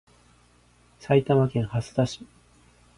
[0.99, 2.25] 埼玉県蓮田市